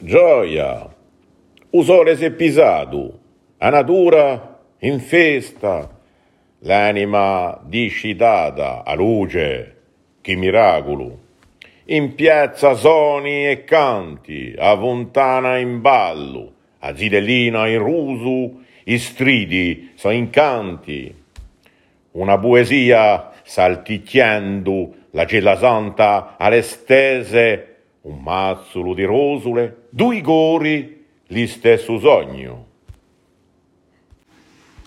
[0.00, 0.88] gioia,
[2.16, 3.18] se pisado,
[3.58, 5.88] a natura in festa,
[6.60, 9.76] l'anima discitata a luce,
[10.20, 11.28] che miracolo.
[11.86, 19.92] In piazza soni e canti, a fontana in ballo, a zidellina in rusu, i stridi
[19.94, 21.14] so incanti.
[22.12, 31.46] Una poesia salticchiando la gela santa alle stese, un mazzolo di rosule, due gori, li
[31.46, 32.69] stesso sogno.